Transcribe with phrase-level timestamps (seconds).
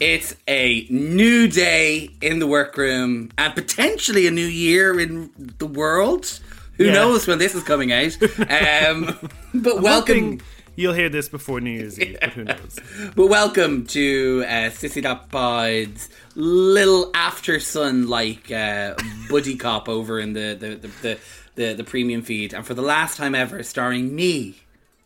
[0.00, 6.40] It's a new day in the Werkroom and potentially a new year in the world.
[6.78, 6.92] Who Yeah.
[6.94, 8.16] knows when this is coming out?
[8.50, 9.18] Um,
[9.54, 10.40] but welcome.
[10.76, 12.78] You'll hear this before New Year's Eve, but who knows?
[13.14, 18.94] but welcome to uh, Sissy That little after sun like uh,
[19.28, 21.18] buddy cop over in the the, the, the,
[21.56, 24.54] the the premium feed, and for the last time ever, starring me,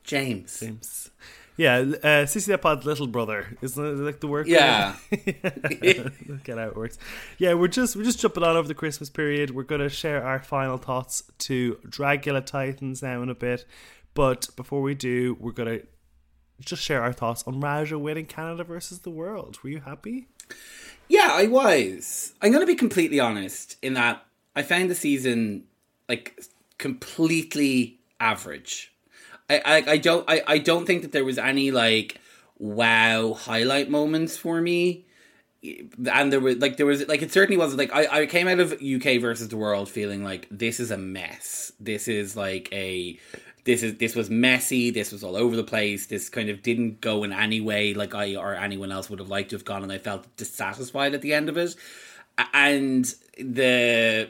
[0.04, 0.60] James.
[0.60, 1.10] James.
[1.56, 4.46] Yeah, uh, that pod's little brother, isn't like the work?
[4.48, 4.96] Yeah.
[5.12, 6.98] Look at how it works.
[7.38, 9.50] Yeah, we're just we're just jumping on over the Christmas period.
[9.50, 13.64] We're gonna share our final thoughts to Dragula Titans now in a bit,
[14.14, 15.80] but before we do, we're gonna
[16.60, 19.58] just share our thoughts on Raja winning Canada versus the world.
[19.62, 20.28] Were you happy?
[21.08, 22.32] Yeah, I was.
[22.40, 24.24] I'm going to be completely honest in that
[24.56, 25.64] I found the season
[26.08, 26.40] like
[26.78, 28.93] completely average.
[29.48, 32.20] I I, I don't I, I don't think that there was any like
[32.58, 35.06] wow highlight moments for me.
[35.62, 38.60] And there was like there was like it certainly wasn't like I, I came out
[38.60, 41.72] of UK versus the world feeling like this is a mess.
[41.80, 43.18] This is like a
[43.64, 44.90] this is this was messy.
[44.90, 46.06] This was all over the place.
[46.06, 49.30] This kind of didn't go in any way like I or anyone else would have
[49.30, 51.74] liked to have gone, and I felt dissatisfied at the end of it.
[52.52, 53.06] And
[53.38, 54.28] the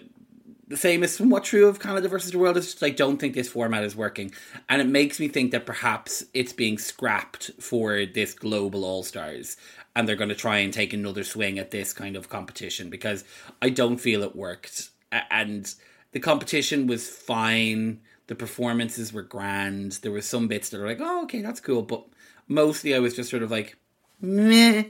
[0.67, 2.57] the same is somewhat true of Canada versus the world.
[2.57, 4.33] It's just I don't think this format is working,
[4.69, 9.57] and it makes me think that perhaps it's being scrapped for this global All Stars,
[9.95, 13.25] and they're going to try and take another swing at this kind of competition because
[13.61, 15.73] I don't feel it worked, and
[16.13, 18.01] the competition was fine.
[18.27, 19.93] The performances were grand.
[20.03, 22.07] There were some bits that are like, oh, okay, that's cool, but
[22.49, 23.77] mostly I was just sort of like,
[24.21, 24.85] meh.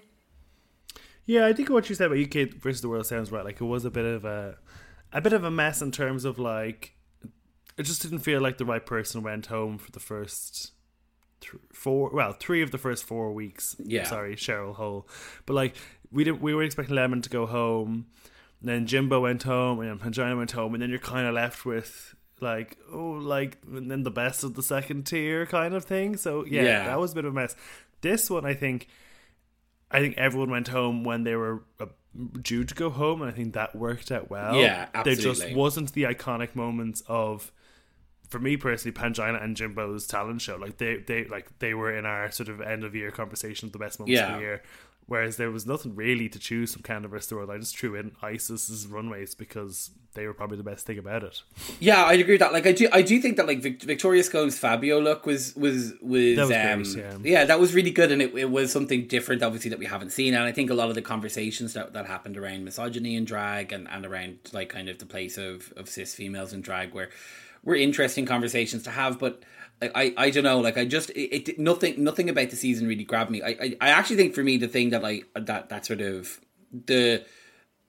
[1.27, 3.45] Yeah, I think what you said about UK versus the world sounds right.
[3.45, 4.59] Like it was a bit of a
[5.15, 6.95] a bit of a mess in terms of like
[7.79, 10.73] it just didn't feel like the right person went home for the first
[11.41, 13.75] th- four well three of the first four weeks.
[13.79, 14.05] Yeah.
[14.05, 15.09] sorry, Cheryl Hole,
[15.47, 15.75] but like
[16.13, 18.07] we didn't we were expecting Lemon to go home.
[18.61, 21.35] And then Jimbo went home, and then Pangina went home, and then you're kind of
[21.35, 25.85] left with like oh like and then the best of the second tier kind of
[25.85, 26.17] thing.
[26.17, 26.87] So yeah, Yeah.
[26.87, 27.55] that was a bit of a mess.
[28.01, 28.89] This one, I think.
[29.91, 31.63] I think everyone went home when they were
[32.43, 34.57] due to go home, and I think that worked out well.
[34.57, 35.25] Yeah, absolutely.
[35.25, 37.53] There just wasn't the iconic moments of,
[38.29, 40.57] for me personally, Pangina and Jimbo's talent show.
[40.57, 43.73] Like they, they, like they were in our sort of end of year conversation of
[43.73, 44.63] the best moments of the year.
[45.07, 47.51] Whereas there was nothing really to choose from the World.
[47.51, 51.43] I just threw in Icesis's runways because they were probably the best thing about it.
[51.79, 52.55] Yeah, I'd agree with that.
[52.55, 55.93] Like, I do, I do think that like Vic- Victoria Scone's Fabio look was was
[56.01, 57.45] was, That was um, great, yeah.
[57.45, 60.33] that was really good, and it, it was something different, obviously that we haven't seen.
[60.33, 63.73] And I think a lot of the conversations that, that happened around misogyny and drag,
[63.73, 67.11] and, and around like kind of the place of of cis females in drag, were
[67.63, 69.19] were interesting conversations to have.
[69.19, 69.43] But
[69.95, 73.05] I I don't know, like I just it, it nothing nothing about the season really
[73.05, 73.43] grabbed me.
[73.43, 76.41] I, I I actually think for me the thing that like that that sort of
[76.73, 77.25] the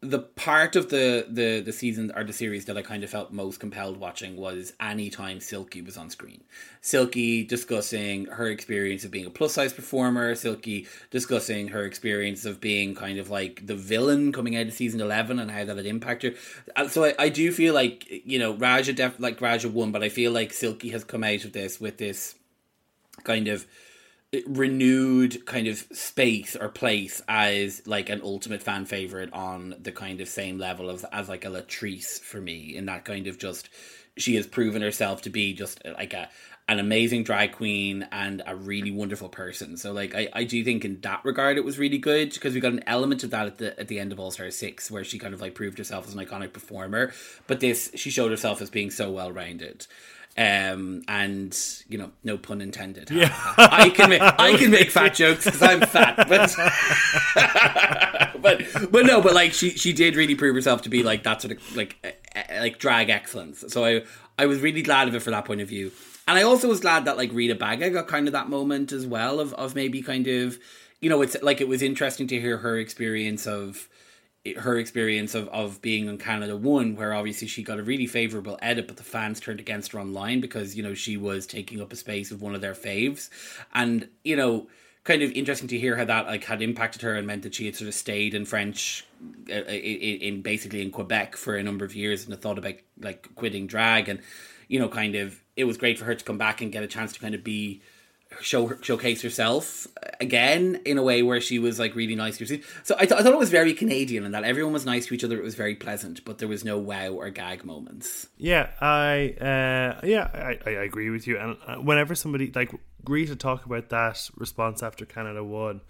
[0.10, 3.32] the part of the, the the season or the series that I kind of felt
[3.32, 6.44] most compelled watching was any time Silky was on screen.
[6.82, 12.62] Silky discussing her experience of being a plus size performer, Silky discussing her experience of
[12.62, 15.86] being kind of like the villain coming out of season eleven and how that had
[15.86, 16.40] impacted her.
[16.76, 20.04] And So I, I do feel like you know Raja def- like Raja won, but
[20.04, 22.36] I feel like Silky has come out of this with this
[23.24, 23.66] kind of
[24.48, 30.22] renewed kind of space or place as like an ultimate fan favorite on the kind
[30.22, 33.70] of same level of as like a Latrice for me in that kind of just
[34.18, 36.30] she has proven herself to be just like a
[36.68, 39.78] an amazing drag queen and a really wonderful person.
[39.78, 42.60] So like I, I do think in that regard it was really good because we
[42.60, 45.04] got an element of that at the at the end of All Star Six where
[45.04, 47.14] she kind of like proved herself as an iconic performer.
[47.46, 49.86] But this she showed herself as being so well rounded.
[50.38, 51.58] Um and
[51.88, 53.10] you know no pun intended.
[53.10, 53.34] Yeah.
[53.58, 56.54] I can make I can make fat jokes because I'm fat, but
[58.42, 61.42] but but no, but like she she did really prove herself to be like that
[61.42, 63.64] sort of like eh, eh, like drag excellence.
[63.70, 64.04] So I
[64.38, 65.92] I was really glad of it for that point of view,
[66.28, 69.08] and I also was glad that like Rita Baga got kind of that moment as
[69.08, 70.60] well of of maybe kind of
[71.00, 73.88] you know it's like it was interesting to hear her experience of
[74.58, 78.60] her experience of, of being on Canada One, where obviously she got a really favourable
[78.62, 81.92] edit, but the fans turned against her online because, you know, she was taking up
[81.92, 83.30] a space of one of their faves.
[83.74, 84.68] And, you know,
[85.06, 87.66] kind of interesting to hear how that like had impacted her and meant that she
[87.66, 89.06] had sort of stayed in French
[89.50, 92.74] uh, in, in basically in Quebec for a number of years and had thought about
[93.00, 94.20] like quitting drag and
[94.68, 96.88] you know kind of it was great for her to come back and get a
[96.88, 97.82] chance to kind of be
[98.42, 99.88] show showcase herself
[100.20, 102.62] again in a way where she was like really nice to her.
[102.84, 105.14] So I, th- I thought it was very Canadian and that everyone was nice to
[105.14, 105.38] each other.
[105.38, 108.28] It was very pleasant, but there was no wow or gag moments.
[108.38, 111.38] Yeah, I uh, yeah, I, I agree with you.
[111.38, 112.72] And uh, whenever somebody like
[113.06, 115.82] Rita talk about that response after Canada won,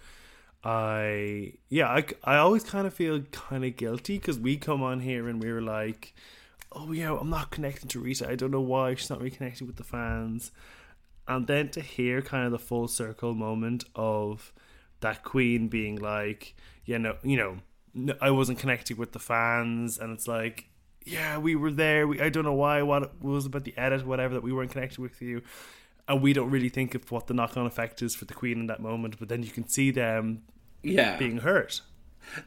[0.63, 4.99] I yeah, I, I always kind of feel kind of guilty because we come on
[4.99, 6.13] here and we were like,
[6.71, 8.29] oh yeah, I'm not connecting to Rita.
[8.29, 10.51] I don't know why she's not reconnecting with the fans.
[11.27, 14.53] And then to hear kind of the full circle moment of
[14.99, 16.55] that Queen being like,
[16.85, 17.57] yeah, no, you know,
[17.93, 20.69] no, I wasn't connecting with the fans, and it's like,
[21.05, 22.07] yeah, we were there.
[22.07, 22.81] We, I don't know why.
[22.81, 25.41] What was about the edit, whatever, that we weren't connected with you
[26.07, 28.59] and we don't really think of what the knock on effect is for the Queen
[28.59, 29.17] in that moment.
[29.19, 30.43] But then you can see them,
[30.83, 31.81] yeah, being hurt.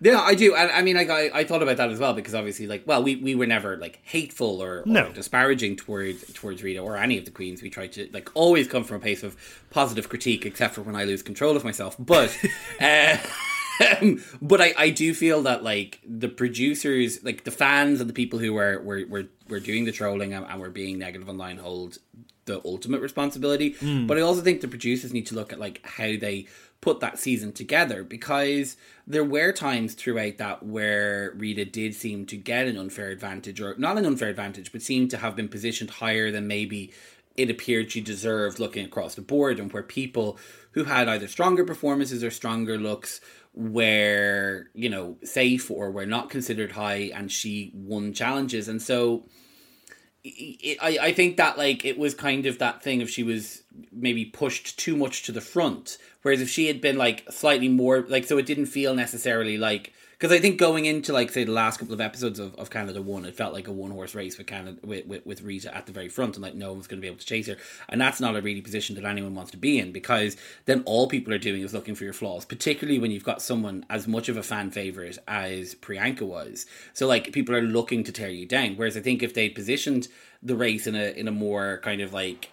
[0.00, 0.54] Yeah, I do.
[0.54, 3.02] I, I mean, like, I, I thought about that as well because obviously, like, well,
[3.02, 5.12] we, we were never like hateful or, or no.
[5.12, 7.62] disparaging towards towards Rita or any of the queens.
[7.62, 9.36] We tried to like always come from a place of
[9.70, 11.96] positive critique, except for when I lose control of myself.
[11.98, 12.36] But,
[12.80, 13.16] uh,
[14.42, 18.38] but I, I do feel that like the producers, like the fans and the people
[18.38, 21.98] who were were were, were doing the trolling and, and were being negative online hold
[22.48, 23.74] the ultimate responsibility.
[23.74, 24.08] Mm.
[24.08, 26.46] But I also think the producers need to look at like how they
[26.80, 28.76] put that season together because
[29.06, 33.74] there were times throughout that where Rita did seem to get an unfair advantage or
[33.78, 36.92] not an unfair advantage but seemed to have been positioned higher than maybe
[37.36, 40.38] it appeared she deserved looking across the board and where people
[40.72, 43.20] who had either stronger performances or stronger looks
[43.54, 48.68] were you know safe or were not considered high and she won challenges.
[48.68, 49.26] And so
[50.24, 53.62] it, I, I think that like it was kind of that thing if she was
[53.92, 55.98] maybe pushed too much to the front.
[56.22, 59.92] Whereas if she had been like slightly more like so it didn't feel necessarily like
[60.18, 63.00] because I think going into like say the last couple of episodes of, of Canada
[63.00, 65.86] One, it felt like a one horse race with Canada with, with, with Rita at
[65.86, 67.56] the very front, and like no one's going to be able to chase her,
[67.88, 71.06] and that's not a really position that anyone wants to be in because then all
[71.06, 74.28] people are doing is looking for your flaws, particularly when you've got someone as much
[74.28, 76.66] of a fan favorite as Priyanka was.
[76.94, 78.74] So like people are looking to tear you down.
[78.74, 80.08] Whereas I think if they positioned
[80.42, 82.50] the race in a in a more kind of like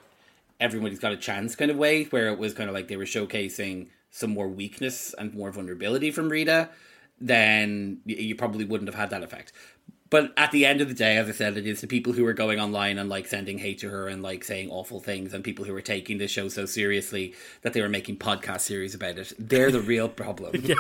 [0.60, 3.06] everybody's got a chance kind of way, where it was kind of like they were
[3.06, 6.70] showcasing some more weakness and more vulnerability from Rita
[7.20, 9.54] then you probably wouldn't have had that effect.
[10.10, 12.26] But at the end of the day, as I said, it is the people who
[12.28, 15.44] are going online and like sending hate to her and like saying awful things, and
[15.44, 17.34] people who are taking this show so seriously
[17.64, 19.34] that they were making podcast series about it.
[19.40, 20.56] They're the real problem.
[20.64, 20.76] yeah.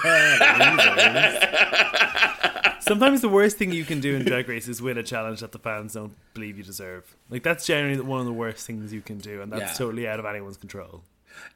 [2.81, 5.51] Sometimes the worst thing you can do in Drag Race is win a challenge that
[5.51, 7.15] the fans don't believe you deserve.
[7.31, 9.73] Like that's generally one of the worst things you can do, and that's yeah.
[9.73, 11.01] totally out of anyone's control.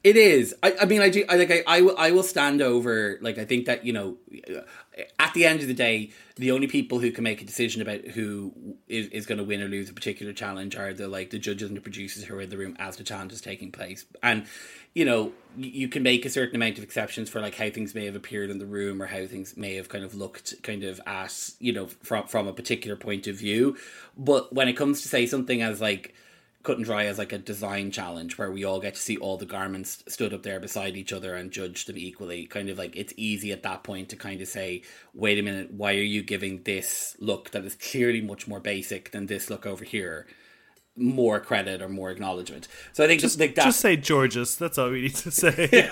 [0.02, 0.54] It is.
[0.62, 1.24] I, I mean, I do.
[1.28, 1.50] I like.
[1.50, 1.94] I, I will.
[1.98, 3.18] I will stand over.
[3.20, 4.16] Like, I think that you know,
[5.18, 8.00] at the end of the day, the only people who can make a decision about
[8.06, 11.38] who is, is going to win or lose a particular challenge are the like the
[11.38, 14.06] judges and the producers who are in the room as the challenge is taking place.
[14.22, 14.46] And
[14.94, 18.06] you know, you can make a certain amount of exceptions for like how things may
[18.06, 21.00] have appeared in the room or how things may have kind of looked kind of
[21.06, 23.76] as you know from from a particular point of view.
[24.16, 26.14] But when it comes to say something as like
[26.62, 29.38] cut and dry as like a design challenge where we all get to see all
[29.38, 32.46] the garments stood up there beside each other and judge them equally.
[32.46, 34.82] Kind of like it's easy at that point to kind of say,
[35.14, 39.10] wait a minute, why are you giving this look that is clearly much more basic
[39.10, 40.26] than this look over here?
[40.96, 42.68] More credit or more acknowledgement.
[42.92, 43.64] So I think just like that.
[43.64, 44.56] Just say Georges.
[44.56, 45.68] That's all we need to say.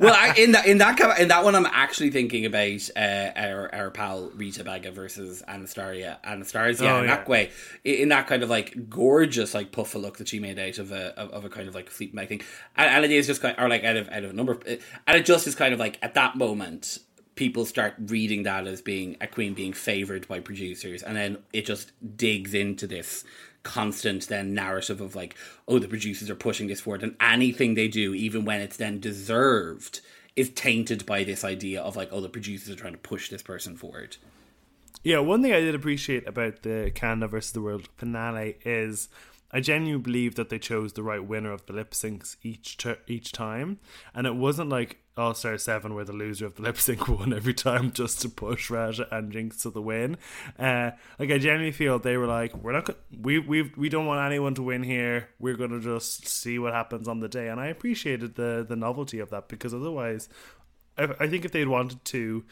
[0.00, 3.74] well, I, in that in that in that one, I'm actually thinking about uh, our
[3.74, 6.18] our pal Rita Baga versus Anastasia.
[6.24, 7.16] Anastasia oh, in yeah.
[7.16, 7.50] that way,
[7.84, 11.18] in that kind of like gorgeous like puffa look that she made out of a
[11.18, 12.42] of, of a kind of like sleep thing,
[12.76, 14.52] and, and it is just kind of, or like out of out of a number,
[14.52, 16.98] of, and it just is kind of like at that moment
[17.34, 21.64] people start reading that as being a queen being favored by producers and then it
[21.64, 23.22] just digs into this
[23.62, 25.36] constant then narrative of like,
[25.66, 29.00] oh, the producers are pushing this forward, and anything they do, even when it's then
[29.00, 30.00] deserved,
[30.36, 33.42] is tainted by this idea of like, oh, the producers are trying to push this
[33.42, 34.16] person forward.
[35.02, 39.08] Yeah, one thing I did appreciate about the Canada versus the World finale is
[39.50, 42.98] I genuinely believe that they chose the right winner of the lip syncs each ter-
[43.06, 43.78] each time,
[44.14, 47.32] and it wasn't like All Star Seven where the loser of the lip sync won
[47.32, 50.16] every time just to push Raja and Jinx to the win.
[50.58, 54.06] Uh, like I genuinely feel they were like, we're not, go- we we we don't
[54.06, 55.28] want anyone to win here.
[55.38, 59.18] We're gonna just see what happens on the day, and I appreciated the the novelty
[59.18, 60.28] of that because otherwise,
[60.96, 62.44] I, I think if they'd wanted to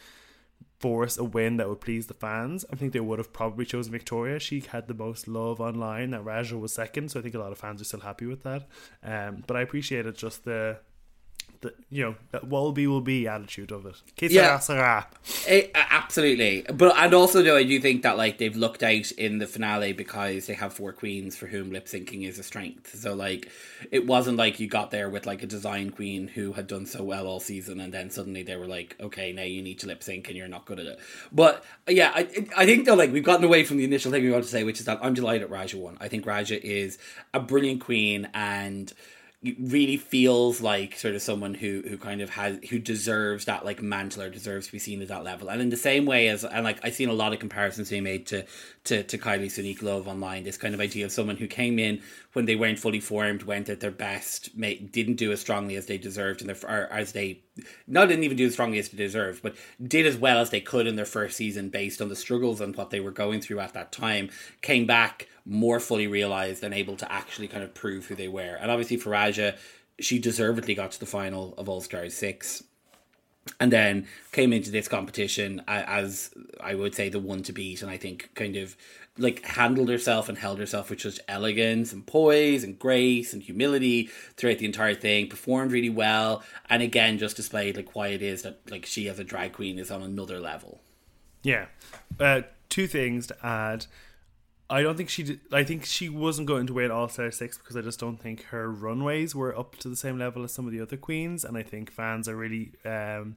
[0.79, 2.65] force a win that would please the fans.
[2.71, 4.39] I think they would have probably chosen Victoria.
[4.39, 6.11] She had the most love online.
[6.11, 8.43] That Raja was second, so I think a lot of fans are still happy with
[8.43, 8.67] that.
[9.03, 10.79] Um, but I appreciated just the
[11.61, 13.97] the you know that will be will be attitude of it.
[14.33, 14.59] yeah,
[15.47, 16.65] it, absolutely.
[16.73, 19.93] But and also though I do think that like they've looked out in the finale
[19.93, 22.99] because they have four queens for whom lip syncing is a strength.
[22.99, 23.51] So like
[23.91, 27.03] it wasn't like you got there with like a design queen who had done so
[27.03, 30.03] well all season and then suddenly they were like, okay, now you need to lip
[30.03, 30.99] sync and you're not good at it.
[31.33, 34.31] But yeah, I I think though like we've gotten away from the initial thing we
[34.31, 35.97] wanted to say, which is that I'm delighted at Raja won.
[36.01, 36.99] I think Raja is
[37.33, 38.93] a brilliant queen and
[39.59, 43.83] really feels like sort of someone who who kind of has who deserves that like
[43.83, 45.49] mantle or deserves to be seen at that level.
[45.49, 48.05] And in the same way as and like I've seen a lot of comparisons being
[48.05, 48.45] made to
[48.85, 50.45] to to Kylie Sonique Love online.
[50.45, 53.71] This kind of idea of someone who came in when they weren't fully formed, went
[53.71, 57.41] at their best, made, didn't do as strongly as they deserved, and their as they
[57.87, 60.61] not didn't even do as strongly as they deserved, but did as well as they
[60.61, 63.61] could in their first season based on the struggles and what they were going through
[63.61, 64.29] at that time.
[64.61, 68.57] Came back more fully realized and able to actually kind of prove who they were.
[68.61, 69.55] And obviously for Raja,
[70.01, 72.65] she deservedly got to the final of All Stars 6
[73.61, 77.81] and then came into this competition as I would say the one to beat.
[77.81, 78.77] And I think kind of
[79.19, 84.11] like handled herself and held herself with just elegance and poise and grace and humility
[84.37, 88.43] throughout the entire thing performed really well and again just displayed like why it is
[88.43, 90.81] that like she as a drag queen is on another level.
[91.43, 91.67] Yeah.
[92.19, 93.87] Uh, two things to add
[94.69, 95.41] I don't think she did.
[95.53, 98.45] I think she wasn't going to win All Star Six because I just don't think
[98.47, 101.57] her runways were up to the same level as some of the other queens, and
[101.57, 103.37] I think fans are really, um,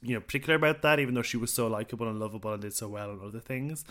[0.00, 1.00] you know, particular about that.
[1.00, 3.84] Even though she was so likable and lovable and did so well on other things,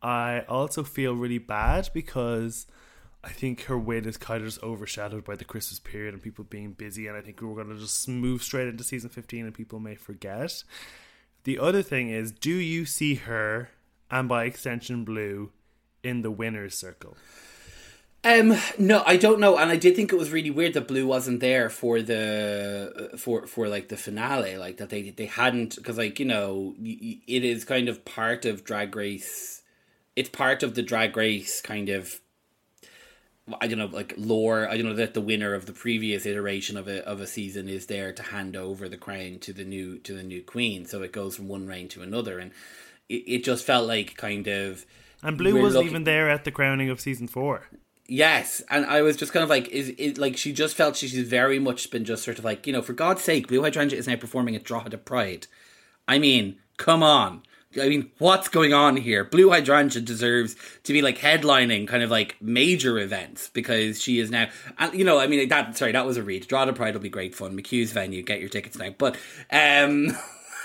[0.00, 2.66] I also feel really bad because.
[3.24, 6.44] I think her win is kind of just overshadowed by the Christmas period and people
[6.44, 9.52] being busy, and I think we're going to just move straight into season 15 and
[9.52, 10.62] people may forget.
[11.42, 13.70] The other thing is, do you see her,
[14.08, 15.50] and by extension, Blu,
[16.02, 17.16] in the winners circle?
[18.24, 21.06] Um, no, I don't know, and I did think it was really weird that Blu
[21.06, 25.96] wasn't there for the for for like the finale, like that they they hadn't because
[25.96, 29.62] like you know it is kind of part of Drag Race,
[30.16, 32.20] it's part of the Drag Race kind of
[33.60, 34.68] I don't know, like lore.
[34.68, 37.68] I don't know that the winner of the previous iteration of a of a season
[37.68, 40.86] is there to hand over the crown to the new to the new queen.
[40.86, 42.50] So it goes from one reign to another, and
[43.08, 44.84] it, it just felt like kind of
[45.22, 45.90] and Blu wasn't looking...
[45.90, 47.66] even there at the crowning of season four.
[48.10, 51.18] Yes, and I was just kind of like, is it like she just felt she's
[51.18, 54.08] very much been just sort of like, you know, for God's sake, Blu Hydrangea is
[54.08, 55.46] now performing at Drogheda Pride.
[56.08, 57.42] I mean, come on.
[57.78, 59.24] I mean, what's going on here?
[59.24, 64.30] Blu Hydrangea deserves to be like headlining kind of like major events because she is
[64.30, 64.48] now,
[64.94, 66.48] you know, I mean, that sorry, that was a read.
[66.48, 67.54] Drogheda Pride will be great fun.
[67.54, 68.94] McHugh's venue, get your tickets now.
[68.96, 69.16] But,
[69.52, 70.16] um,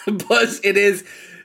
[0.30, 1.04] but it is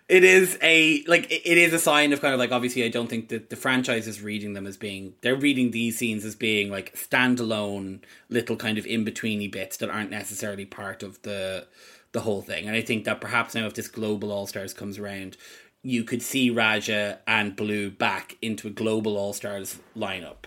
[0.09, 3.09] it is a like it is a sign of kind of like obviously I don't
[3.09, 6.71] think that the franchise is reading them as being they're reading these scenes as being
[6.71, 11.67] like standalone little kind of in betweeny bits that aren't necessarily part of the
[12.13, 12.67] the whole thing.
[12.67, 15.37] And I think that perhaps now if this global All Stars comes around,
[15.83, 20.45] you could see Raja and Blu back into a global All Stars lineup.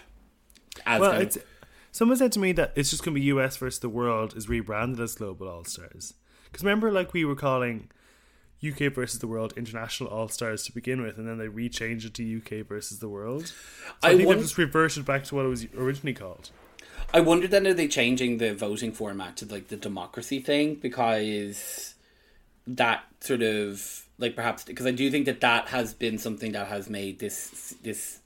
[0.88, 1.44] well, it's, of,
[1.92, 4.50] someone said to me that it's just going to be US versus the world is
[4.50, 6.16] rebranded as global All Stars.
[6.46, 7.90] Because remember, like we were calling
[8.66, 12.14] UK versus the World International All Stars to begin with, and then they rechanged it
[12.16, 13.48] to UK versus the World.
[13.48, 13.54] So
[14.04, 16.52] I, I think won- they just reverted back to what it was originally called.
[17.14, 21.96] I wonder then are they changing the voting format to like the democracy thing because
[22.68, 26.68] that sort of like perhaps because I do think that that has been something that
[26.68, 28.20] has made this this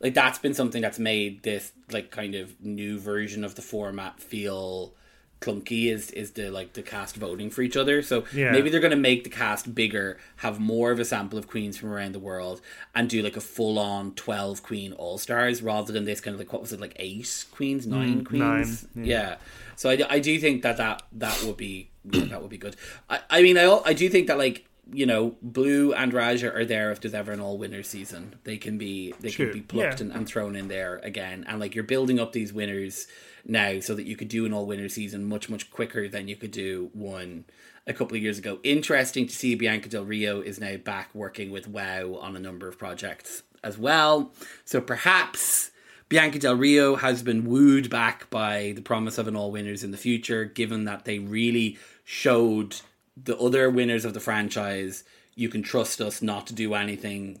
[0.00, 4.18] like that's been something that's made this like kind of new version of the format
[4.18, 4.94] feel
[5.40, 8.02] clunky is is the like the cast voting for each other.
[8.02, 8.52] So yeah.
[8.52, 11.90] maybe they're gonna make the cast bigger, have more of a sample of queens from
[11.90, 12.60] around the world,
[12.94, 16.40] and do like a full on twelve queen all stars rather than this kind of
[16.40, 19.20] like what was it like eight queens, mm, nine mm, queens, nine, yeah.
[19.20, 19.36] yeah.
[19.76, 22.76] So I, I do think that that that would be that would be good.
[23.08, 26.64] I I mean I I do think that like you know, Blu and Raja are
[26.64, 28.36] there if there's ever an all winner season.
[28.44, 30.06] They can be they can be plucked yeah.
[30.06, 31.44] and, and thrown in there again.
[31.48, 33.06] And like you're building up these winners
[33.44, 36.36] now so that you could do an all winner season much much quicker than you
[36.36, 37.44] could do one
[37.86, 38.58] a couple of years ago.
[38.62, 42.68] Interesting to see Bianca Del Rio is now back working with WoW on a number
[42.68, 44.32] of projects as well.
[44.64, 45.70] So perhaps
[46.08, 49.90] Bianca Del Rio has been wooed back by the promise of an all winners in
[49.90, 52.76] the future, given that they really showed
[53.16, 55.04] the other winners of the franchise
[55.34, 57.40] you can trust us not to do anything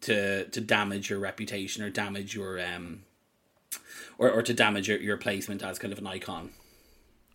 [0.00, 3.02] to to damage your reputation or damage your um
[4.18, 6.50] or, or to damage your, your placement as kind of an icon.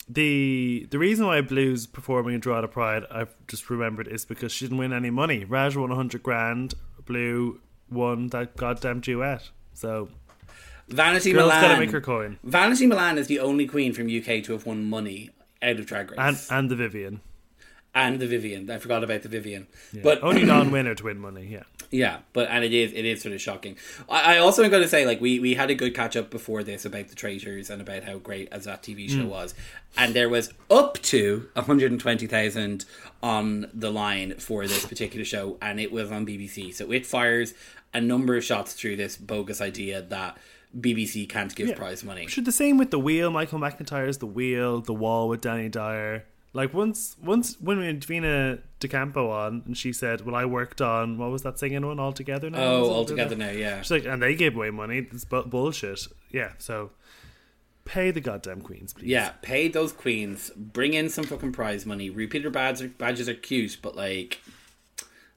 [0.09, 4.65] The the reason why Blu's performing in Drogheda Pride, I've just remembered, is because she
[4.65, 5.45] didn't win any money.
[5.45, 6.73] Raj won hundred grand.
[7.05, 9.49] Blue won that goddamn duet.
[9.73, 10.09] So
[10.87, 11.61] Vanity Girls Milan.
[11.61, 12.39] Gotta make her coin.
[12.43, 15.29] Vanity Milan is the only queen from UK to have won money
[15.61, 17.21] out of Drag Race, and and the Vivienne
[17.93, 18.69] and the Vivienne.
[18.69, 19.67] I forgot about the Vivienne.
[19.91, 20.01] yeah.
[20.03, 21.45] but only non-winner to win money.
[21.45, 23.75] Yeah, yeah, but and it is it is sort of shocking.
[24.09, 26.29] I, I also am going to say like we we had a good catch up
[26.29, 29.29] before this about the traitors and about how great as that TV show mm.
[29.29, 29.53] was,
[29.97, 32.85] and there was up to one hundred and twenty thousand
[33.21, 36.73] on the line for this particular show, and it was on BBC.
[36.73, 37.53] So it fires
[37.93, 40.37] a number of shots through this bogus idea that
[40.79, 41.75] BBC can't give Yeah.
[41.75, 42.27] prize money.
[42.27, 43.29] Should the same with the wheel.
[43.29, 44.79] Michael McIntyre's the wheel.
[44.79, 46.23] The wall with Danny Dyer.
[46.53, 50.81] Like once, once when we had Davina DeCampo on, and she said, "Well, I worked
[50.81, 52.91] on what was that singing one all together now." Oh, Was it?
[52.91, 53.81] all together now, yeah.
[53.81, 55.07] She's like, and they gave away money.
[55.11, 56.07] It's bu- bullshit.
[56.29, 56.91] Yeah, so
[57.85, 59.07] pay the goddamn queens, please.
[59.07, 62.09] Yeah, pay those queens, bring in some fucking prize money.
[62.09, 64.41] Repeater badges are, badges are cute, but like,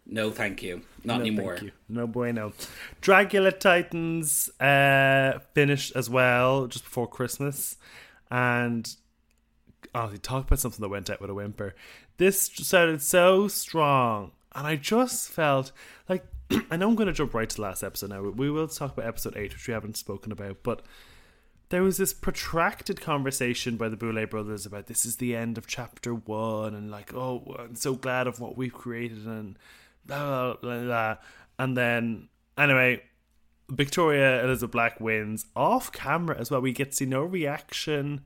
[0.07, 1.53] no, thank you, not No, anymore.
[1.55, 1.73] Thank you.
[1.89, 2.53] No bueno.
[3.01, 7.77] Dragula Titans uh, finished as well just before Christmas,
[8.33, 8.97] and
[9.95, 11.75] oh, they talk about something that went out with a whimper.
[12.17, 15.73] This sounded so strong, and I just felt
[16.09, 16.25] like
[16.71, 18.23] I know I'm going to jump right to the last episode now.
[18.23, 20.83] We will talk about episode eight, which we haven't spoken about, but
[21.71, 25.67] there was this protracted conversation by the Boulet brothers about this is the end of
[25.67, 29.59] chapter one, and like, oh, I'm so glad of what we've created, and
[30.07, 30.85] blah blah blah.
[30.85, 31.17] blah.
[31.59, 33.03] And then, anyway,
[33.69, 36.61] Victoria Elizabeth Black wins off camera as well.
[36.61, 38.23] We get to see no reaction.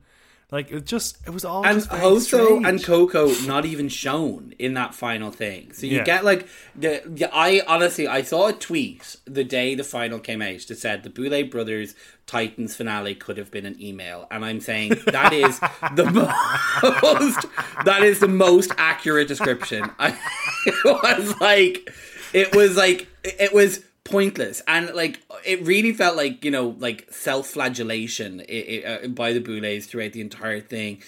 [0.51, 2.65] Like it just, it was all And just very Hoso strange.
[2.65, 5.73] and Coco not even shown in that final thing.
[5.73, 6.03] So you Yeah.
[6.03, 10.41] get like the, the I honestly I saw a tweet the day the final came
[10.41, 11.93] out that said the Boulet brothers
[12.25, 15.59] Titans finale could have been an email, and I'm saying that is
[15.95, 16.05] the
[17.03, 17.45] most
[17.85, 19.89] that is the most accurate description.
[19.99, 20.17] I
[20.65, 21.91] it was like
[22.33, 24.61] it was like it was pointless.
[24.67, 29.39] And like it really felt like you know like self-flagellation i i uh, by the
[29.39, 31.01] Boulets throughout the entire thing.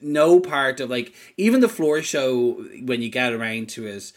[0.00, 4.12] No part of like even the floor show when you get around to it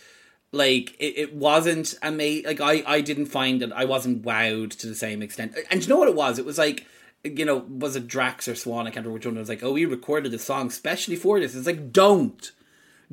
[0.51, 4.87] like it, it wasn't amazing like I, I didn't find that I wasn't wowed to
[4.87, 5.55] the same extent.
[5.69, 6.39] And you know what it was?
[6.39, 6.85] It was like
[7.23, 8.87] you know was it Drax or Swan?
[8.87, 9.37] I can't remember which one.
[9.37, 11.55] It was like oh we recorded a song specially for this.
[11.55, 12.51] It's like don't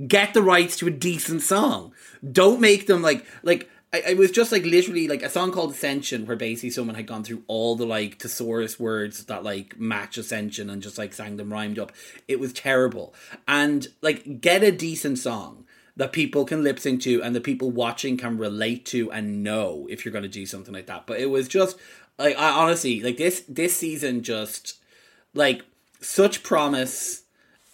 [0.07, 1.93] get the rights to a decent song.
[2.33, 3.71] Don't make them like like
[4.07, 7.25] It was just like literally like a song called Ascension where basically someone had gone
[7.25, 11.53] through all the like thesaurus words that like match Ascension and just like sang them
[11.53, 11.93] rhymed up.
[12.27, 13.15] It was terrible.
[13.47, 15.65] And like get a decent song
[15.97, 19.87] that people can lip sync to and the people watching can relate to and know
[19.91, 21.07] if you're gonna do something like that.
[21.07, 21.79] But it was just
[22.19, 24.79] like I honestly like this this season just
[25.35, 25.63] like
[26.01, 27.23] such promise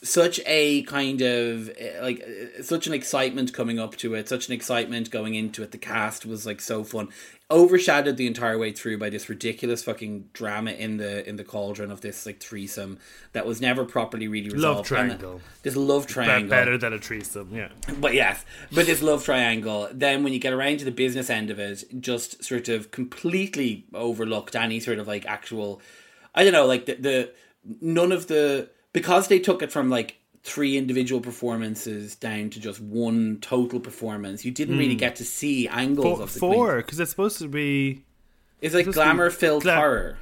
[0.03, 4.49] such a kind of eh, like eh, such an excitement coming up to it such
[4.49, 7.09] an excitement going into it the cast was like so fun
[7.53, 11.91] overshadowed the entire way through by this ridiculous fucking drama in the in the cauldron
[11.91, 12.99] of this like threesome
[13.33, 15.33] that was never properly really resolved Love triangle.
[15.33, 17.55] And this love triangle better than a threesome.
[17.55, 17.69] Yeah,
[18.01, 19.88] but yes, but this love triangle.
[19.93, 23.85] Then when you get around to the business end of it, just sort of completely
[23.93, 25.81] overlooked any sort of like actual,
[26.35, 27.31] I don't know, like the, the
[27.81, 32.81] none of the because they took it from like three individual performances down to just
[32.81, 34.44] one total performance.
[34.44, 36.14] You didn't really get to see angles Hmm.
[36.14, 38.02] four, of the four because it's supposed to be
[38.61, 40.18] It's like supposed to be glamour filled gla- horror.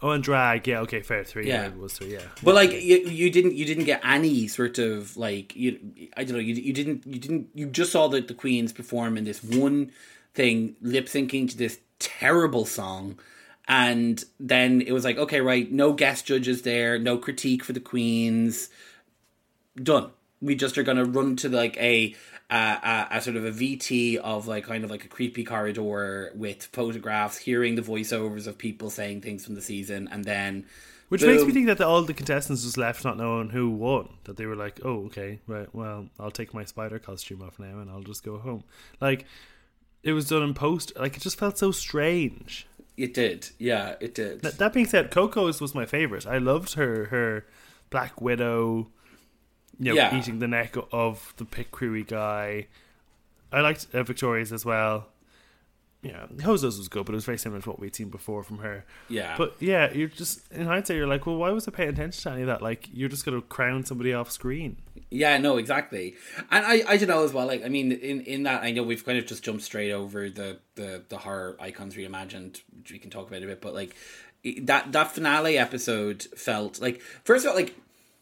[0.00, 0.68] oh and drag.
[0.68, 1.48] Yeah, okay, fair three.
[1.48, 1.62] Yeah.
[1.62, 2.12] Yeah, it was three.
[2.12, 5.78] Yeah, But like you, you didn't you didn't get any sort of like you
[6.16, 9.16] I don't know you, you didn't you didn't you just saw the the queens perform
[9.18, 9.90] in this one
[10.34, 13.18] thing lip syncing to this terrible song
[13.68, 17.80] and then it was like okay right no guest judges there no critique for the
[17.80, 18.70] queens
[19.82, 22.14] done we just are going to run to like a
[22.50, 26.32] uh, a, a sort of a VT of like kind of like a creepy corridor
[26.34, 30.64] with photographs, hearing the voiceovers of people saying things from the season, and then
[31.10, 34.08] Which makes me think that the, all the contestants just left not knowing who won.
[34.24, 35.68] That they were like, "Oh, okay, right.
[35.74, 38.64] Well, I'll take my spider costume off now and I'll just go home."
[39.00, 39.26] Like
[40.02, 40.92] it was done in post.
[40.96, 42.66] Like it just felt so strange.
[42.98, 44.42] It did, yeah, it did.
[44.42, 46.26] That, that being said, Coco's was my favorite.
[46.26, 47.46] I loved her her
[47.90, 48.88] Black Widow.
[49.78, 50.18] You know, Yeah.
[50.18, 52.66] eating the neck of the pit crewy guy.
[53.52, 55.06] I liked uh, Victoria's as well.
[56.00, 58.58] Yeah, Hozo's was good, but it was very similar to what we'd seen before from
[58.58, 58.84] her.
[59.08, 62.22] yeah, But yeah, you're just in hindsight, you're like, well, why was I paying attention
[62.22, 62.62] to any of that?
[62.62, 64.76] Like, you're just gonna crown somebody off screen.
[65.10, 66.14] yeah, no, exactly.
[66.52, 67.46] And I, I don't know as well.
[67.46, 70.30] Like, I mean, in in that, I know we've kind of just jumped straight over
[70.30, 73.60] the the the horror icons reimagined, which we can talk about a bit.
[73.60, 73.96] But like
[74.62, 77.74] that that finale episode felt like first of all, like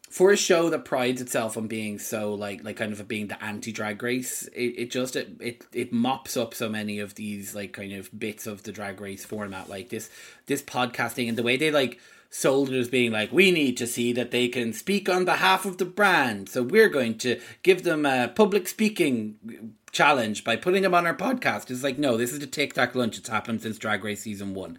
[0.08, 3.44] for a show that prides itself on being so like like kind of being the
[3.44, 7.54] anti drag race it, it just it, it it mops up so many of these
[7.54, 9.68] like kind of bits of the drag race format.
[9.68, 10.10] Like this
[10.46, 13.86] this podcasting and the way they like sold it as being like we need to
[13.86, 16.48] see that they can speak on behalf of the brand.
[16.48, 21.16] So we're going to give them a public speaking challenge by putting them on our
[21.16, 21.70] podcast.
[21.70, 23.18] It's like no this is the tic tac lunch.
[23.18, 24.78] It's happened since drag race season one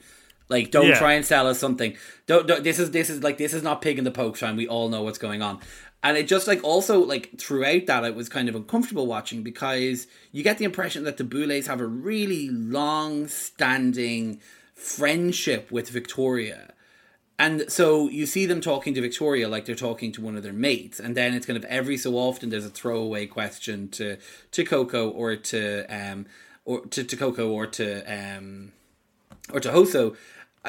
[0.49, 0.97] like, don't Yeah.
[0.99, 1.95] try and sell us something.
[2.25, 2.63] Don't, don't.
[2.63, 4.55] This is this is like this is not pig in the poke shine.
[4.55, 5.60] We all know what's going on.
[6.03, 10.05] and it just like also like throughout that it was kind of uncomfortable watching because
[10.31, 14.39] you get the impression that the Boulets have a really long standing
[14.75, 16.73] friendship with Victoria.
[17.39, 20.53] And so you see them talking to Victoria like they're talking to one of their
[20.53, 24.17] mates, and then it's kind of every so often there's a throwaway question to
[24.51, 26.25] to Coco or to um
[26.65, 28.71] or to, to Coco or to um
[29.53, 30.15] or to Hoso,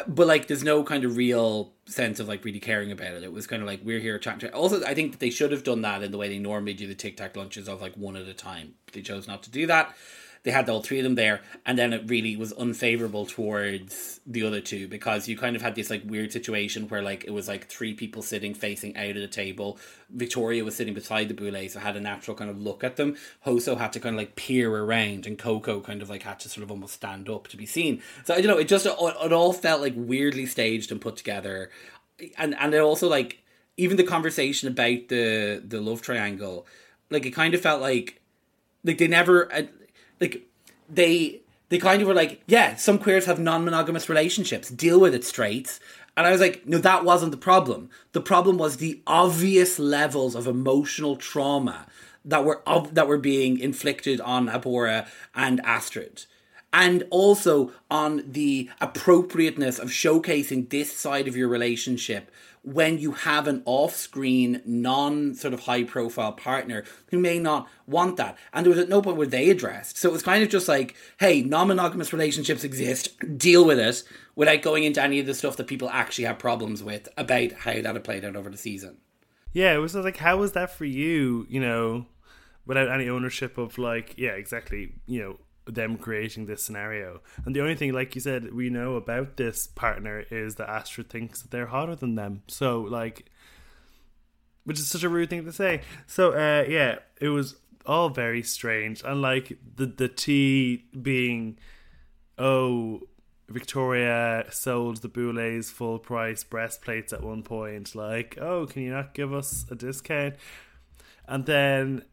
[0.06, 3.22] but like there's no kind of real sense of like really caring about it.
[3.22, 4.50] It was kind of like we're here chatting.
[4.50, 6.86] Also, I think that they should have done that in the way they normally do
[6.86, 8.74] the Tic Tac lunches of like one at a time.
[8.92, 9.94] They chose not to do that
[10.42, 14.44] they had all three of them there, and then it really was unfavorable towards the
[14.44, 17.48] other two because you kind of had this like weird situation where like it was
[17.48, 19.78] like three people sitting facing out of the table.
[20.10, 23.16] Victoria was sitting beside the Boulet, so had a natural kind of look at them.
[23.44, 26.48] Hoso had to kind of like peer around, and Coco kind of like had to
[26.48, 28.02] sort of almost stand up to be seen.
[28.24, 31.16] So I don't know, it just it, it all felt like weirdly staged and put
[31.16, 31.70] together,
[32.36, 33.42] and and it also like
[33.76, 36.66] even the conversation about the the love triangle,
[37.10, 38.20] like it kind of felt like
[38.84, 39.62] like they never uh,
[40.20, 40.48] like
[40.88, 44.70] they they kind of were like, yeah, some queers have non-monogamous relationships.
[44.70, 45.80] Deal with it, straights.
[46.16, 47.90] And I was like, no, that wasn't the problem.
[48.12, 51.86] The problem was the obvious levels of emotional trauma
[52.24, 56.24] that were ob- that were being inflicted on Abhora and Astrid.
[56.72, 62.30] And also on the appropriateness of showcasing this side of your relationship
[62.72, 67.68] when you have an off screen, non sort of high profile partner who may not
[67.86, 68.36] want that.
[68.52, 69.96] And there was at no point where they addressed.
[69.96, 74.02] So it was kind of just like, hey, non monogamous relationships exist, deal with it
[74.34, 77.72] without going into any of the stuff that people actually have problems with about how
[77.72, 78.98] that had played out over the season.
[79.52, 82.06] Yeah, it was like, how was that for you, you know,
[82.66, 85.38] without any ownership of like, yeah, exactly, you know,
[85.74, 87.20] them creating this scenario.
[87.44, 91.10] And the only thing, like you said, we know about this partner is that Astrid
[91.10, 92.42] thinks that they're hotter than them.
[92.48, 93.26] So, like,
[94.64, 95.82] which is such a rude thing to say.
[96.06, 99.02] So, uh, yeah, it was all very strange.
[99.04, 101.58] And, like, the, the tea being,
[102.38, 103.02] oh,
[103.48, 107.94] Victoria sold the Boulets full price breastplates at one point.
[107.94, 110.34] Like, oh, can you not give us a discount?
[111.26, 112.04] And then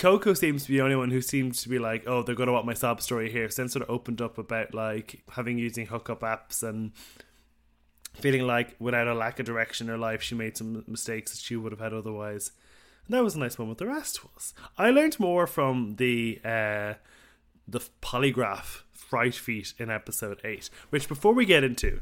[0.00, 2.46] Coco seems to be the only one who seems to be like, oh, they're going
[2.46, 3.50] to want my sob story here.
[3.50, 6.92] Since sort of opened up about like having using hookup apps and
[8.14, 11.40] feeling like without a lack of direction in her life, she made some mistakes that
[11.40, 12.52] she would have had otherwise.
[13.06, 13.66] And that was a nice one.
[13.66, 13.78] moment.
[13.78, 14.54] The rest was.
[14.78, 16.94] I learned more from the uh,
[17.68, 22.00] the polygraph fright feat in episode eight, which before we get into,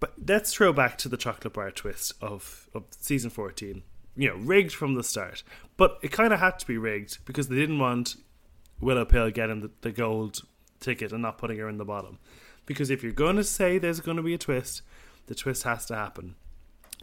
[0.00, 3.84] but let's throw back to the chocolate bar twist of of season fourteen
[4.16, 5.42] you know, rigged from the start.
[5.76, 8.16] But it kind of had to be rigged because they didn't want
[8.80, 10.40] Willow Pill getting the, the gold
[10.80, 12.18] ticket and not putting her in the bottom.
[12.66, 14.82] Because if you're going to say there's going to be a twist,
[15.26, 16.36] the twist has to happen.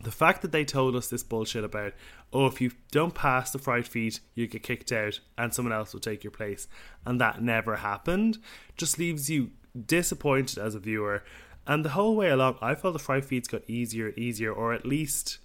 [0.02, 1.94] The fact that they told us this bullshit about,
[2.32, 5.94] oh, if you don't pass the fright feat, you get kicked out and someone else
[5.94, 6.70] will take your place,
[7.06, 8.38] and that never happened,
[8.78, 9.52] just leaves you
[9.86, 11.24] disappointed as a viewer.
[11.68, 14.74] And the whole way along, I felt the fright feats got easier, and easier, or
[14.74, 15.40] at least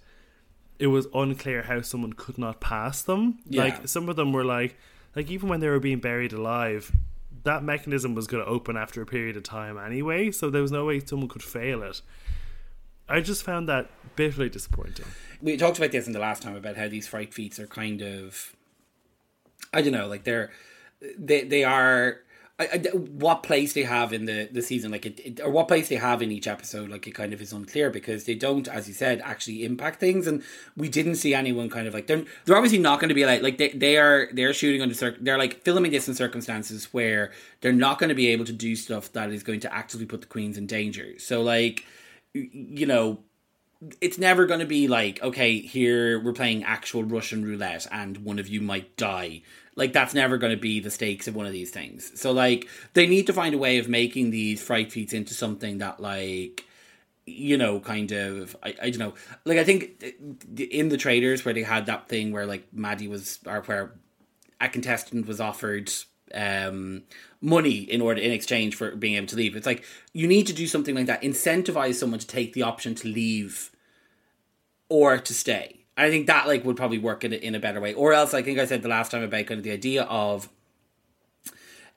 [0.79, 3.39] it was unclear how someone could not pass them.
[3.47, 3.63] Yeah.
[3.63, 4.77] Like some of them were like
[5.15, 6.91] like even when they were being buried alive,
[7.43, 10.71] that mechanism was going to open after a period of time anyway, so there was
[10.71, 12.01] no way someone could fail it.
[13.07, 15.05] I just found that bitterly disappointing.
[15.41, 18.01] We talked about this in the last time about how these fright feats are kind
[18.01, 18.55] of
[19.73, 20.51] I don't know, like they're
[21.17, 22.21] they they are
[22.57, 25.67] I, I, what place they have in the, the season, like it, it, or what
[25.67, 28.65] place they have in each episode, like it kind of is unclear because they don't,
[28.69, 30.41] as you said, actually impact things, and
[30.77, 33.41] we didn't see anyone kind of like they're they're obviously not going to be like
[33.41, 37.33] like they, they are they're shooting under circ they're like filming this in circumstances where
[37.59, 40.21] they're not going to be able to do stuff that is going to actively put
[40.21, 41.19] the queens in danger.
[41.19, 41.83] So like
[42.31, 43.19] you know
[43.99, 48.39] it's never going to be like okay here we're playing actual russian roulette and one
[48.39, 49.41] of you might die
[49.75, 52.19] like that's never going to be the stakes of one of these things.
[52.19, 55.79] So like they need to find a way of making these fright feats into something
[55.79, 56.65] that like
[57.25, 59.13] you know kind of I, I don't know.
[59.43, 60.03] Like I think
[60.57, 63.93] in the traitors where they had that thing where like Maddie was or where
[64.61, 65.91] a contestant was offered
[66.33, 67.03] um
[67.39, 70.53] money in order in exchange for being able to leave it's like you need to
[70.53, 71.21] do something like that.
[71.21, 73.71] Incentivize someone to take the option to leave
[74.87, 77.79] or to stay I think that like would probably work in a, in a better
[77.79, 77.93] way.
[77.93, 80.49] Or else, I think I said the last time about kind of the idea of,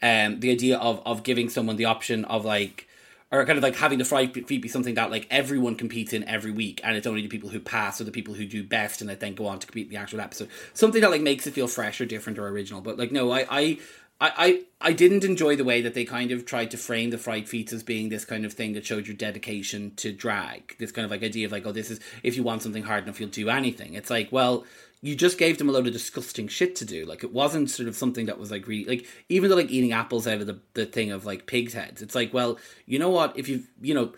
[0.01, 2.87] um, the idea of of giving someone the option of like,
[3.33, 6.23] or kind of like having the fright feat be something that like everyone competes in
[6.25, 9.01] every week, and it's only the people who pass or the people who do best,
[9.01, 10.49] and then go on to compete in the actual episode.
[10.75, 12.81] Something that like makes it feel fresh or different or original.
[12.81, 13.79] But like, no, I I
[14.20, 17.18] I, I, I didn't enjoy the way that they kind of tried to frame the
[17.18, 20.76] fright feats as being this kind of thing that showed your dedication to drag.
[20.78, 23.04] This kind of like idea of like, oh, this is if you want something hard
[23.04, 23.94] enough, you'll do anything.
[23.94, 24.64] It's like, well,
[25.00, 27.04] you just gave them a load of disgusting shit to do.
[27.04, 29.92] Like it wasn't sort of something that was like really like even though like eating
[29.92, 32.02] apples out of the the thing of like pigs heads.
[32.02, 33.38] It's like, well, you know what?
[33.38, 34.12] If you you know,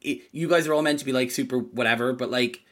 [0.00, 2.62] it, you guys are all meant to be like super whatever, but like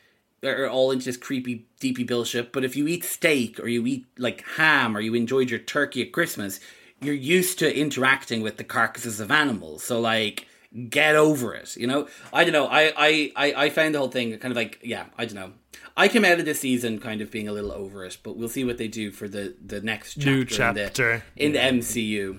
[0.42, 2.52] are all into this creepy deepy bullshit.
[2.52, 6.02] But if you eat steak or you eat like ham or you enjoyed your turkey
[6.02, 6.60] at Christmas,
[7.00, 9.82] you're used to interacting with the carcasses of animals.
[9.82, 10.46] So like
[10.88, 11.76] get over it.
[11.76, 12.08] You know?
[12.32, 12.66] I don't know.
[12.66, 15.52] I I I, I found the whole thing kind of like yeah, I don't know.
[15.96, 18.50] I came out of this season kind of being a little over it, but we'll
[18.50, 21.22] see what they do for the the next chapter New chapter.
[21.36, 22.38] in the, in the MCU.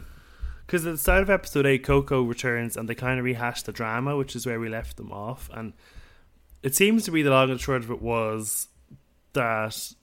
[0.65, 3.71] Because at the start of episode 8, Coco returns and they kind of rehash the
[3.71, 5.49] drama, which is where we left them off.
[5.53, 5.71] And
[6.67, 8.67] it seems to be the long and short of it was
[9.31, 9.93] that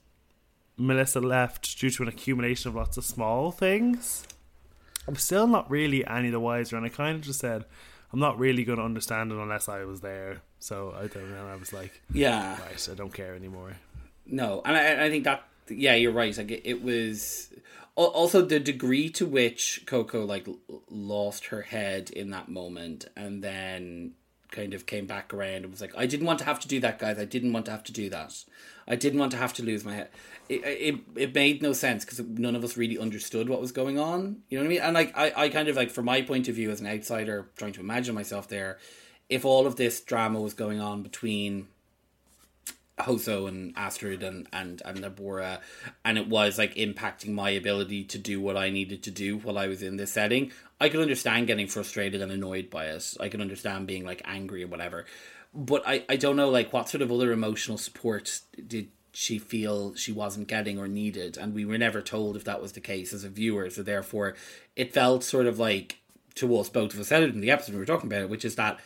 [0.77, 4.25] Melissa left due to an accumulation of lots of small things.
[5.07, 7.65] I'm still not really any the wiser, and I kind of just said,
[8.11, 10.41] I'm not really going to understand it unless I was there.
[10.57, 11.45] So I don't know.
[11.45, 13.77] I was like, yeah, right, I don't care anymore.
[14.25, 16.35] No, and I, I think that yeah, you're right.
[16.35, 17.53] Like it, it was
[17.95, 20.47] also the degree to which Coco like
[20.89, 24.13] lost her head in that moment, and then
[24.55, 26.79] kind of came back around and was like, I didn't want to have to do
[26.79, 27.19] that, guys.
[27.19, 28.43] I didn't want to have to do that.
[28.87, 30.09] I didn't want to have to lose my head.
[30.47, 33.99] It it, it made no sense because none of us really understood what was going
[33.99, 34.37] on.
[34.49, 34.81] You know what I mean?
[34.81, 37.49] And like I, I kind of like from my point of view as an outsider,
[37.57, 38.77] trying to imagine myself there,
[39.29, 41.67] if all of this drama was going on between
[42.99, 45.59] Hoso and Astrid and and and Nabora,
[46.03, 49.57] and it was like impacting my ability to do what I needed to do while
[49.57, 50.51] I was in this setting.
[50.79, 53.15] I could understand getting frustrated and annoyed by it.
[53.19, 55.05] I can understand being like angry or whatever,
[55.53, 59.95] but I I don't know like what sort of other emotional support did she feel
[59.95, 63.13] she wasn't getting or needed, and we were never told if that was the case
[63.13, 63.69] as a viewer.
[63.69, 64.35] So therefore,
[64.75, 65.97] it felt sort of like
[66.35, 68.29] to us both of us said it in the episode we were talking about it,
[68.29, 68.79] which is that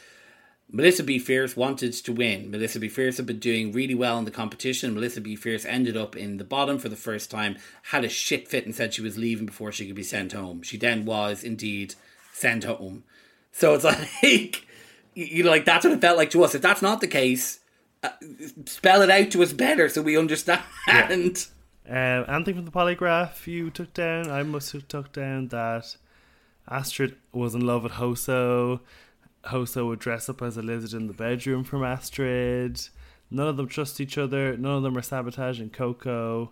[0.71, 1.17] Melissa B.
[1.17, 2.51] Fierce wanted to win.
[2.51, 2.89] Melissa B.
[2.89, 4.93] Fierce had been doing really well in the competition.
[4.93, 5.35] Melissa B.
[5.35, 8.75] Fierce ended up in the bottom for the first time, had a shit fit and
[8.75, 10.61] said she was leaving before she could be sent home.
[10.61, 11.95] She then was indeed
[12.33, 13.03] sent home.
[13.51, 13.83] So it's
[14.23, 14.67] like,
[15.15, 16.53] you know, like that's what it felt like to us.
[16.53, 17.59] If that's not the case,
[18.03, 18.09] uh,
[18.65, 20.61] spell it out to us better so we understand.
[20.87, 21.29] Yeah.
[21.89, 24.29] Uh, anything from the polygraph you took down?
[24.29, 25.97] I must have took down that
[26.69, 28.81] Astrid was in love with Hoso.
[29.45, 32.81] Hoso would dress up as a lizard in the bedroom from Astrid.
[33.31, 34.57] None of them trust each other.
[34.57, 36.51] None of them are sabotaging Coco.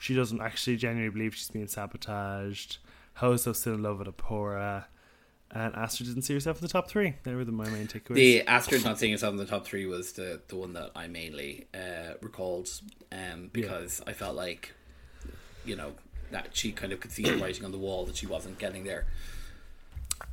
[0.00, 2.78] She doesn't actually genuinely believe she's being sabotaged.
[3.18, 4.84] Hoso's still in love with Abhora.
[5.50, 7.14] And Astrid didn't see herself in the top three.
[7.24, 8.14] They were the, my main takeaways.
[8.14, 11.08] The Astrid not seeing herself in the top three was the, the one that I
[11.08, 12.70] mainly uh, recalled
[13.12, 14.10] um, because yeah.
[14.10, 14.72] I felt like,
[15.66, 15.92] you know,
[16.30, 18.84] that she kind of could see the writing on the wall that she wasn't getting
[18.84, 19.06] there.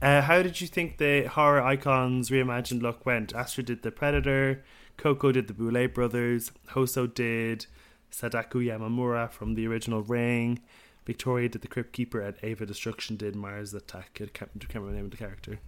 [0.02, 3.34] Uh, how did you think the horror icons reimagined look went?
[3.34, 4.64] Astrid did the Predator,
[4.98, 7.66] Coco did the Boulet brothers, Hoso did
[8.10, 10.60] Sadako Yamamura from the original Ring,
[11.06, 14.20] Victoria did the Crypt Keeper, and Eva Destruction did Mars Attack.
[14.22, 15.60] I can't remember the name of the character.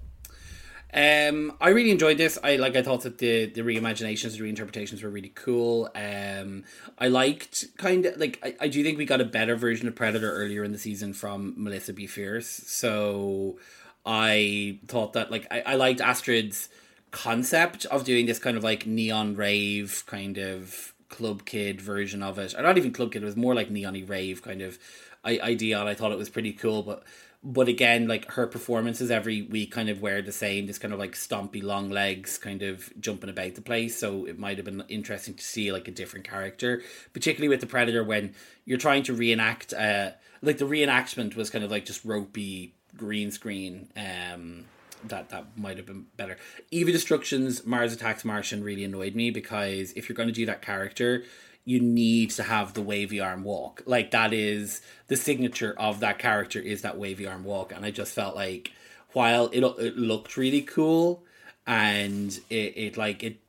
[0.93, 2.37] Um, I really enjoyed this.
[2.43, 2.75] I like.
[2.75, 5.89] I thought that the the reimaginations, the reinterpretations were really cool.
[5.95, 6.65] Um,
[6.97, 8.39] I liked kind of like.
[8.43, 11.13] I, I do think we got a better version of Predator earlier in the season
[11.13, 12.07] from Melissa B.
[12.07, 12.47] Fierce.
[12.65, 13.57] So
[14.05, 16.69] I thought that like I, I liked Astrid's
[17.11, 22.39] concept of doing this kind of like neon rave kind of club kid version of
[22.39, 22.55] it.
[22.55, 24.79] Or not even club kid it was more like neon rave kind of
[25.25, 27.03] idea and i thought it was pretty cool but
[27.43, 30.99] but again like her performances every week kind of wear the same this kind of
[30.99, 34.83] like stompy long legs kind of jumping about the place so it might have been
[34.89, 36.81] interesting to see like a different character
[37.13, 38.33] particularly with the predator when
[38.65, 40.11] you're trying to reenact uh
[40.41, 43.89] like the reenactment was kind of like just ropey green screen.
[43.97, 44.65] Um,
[45.05, 46.37] that that might have been better.
[46.69, 50.61] Eva Destruction's Mars Attacks Martian really annoyed me because if you're going to do that
[50.61, 51.23] character,
[51.65, 53.81] you need to have the wavy arm walk.
[53.87, 57.89] Like that is the signature of that character is that wavy arm walk, and I
[57.89, 58.71] just felt like
[59.13, 61.23] while it it looked really cool
[61.67, 63.39] and it, it like it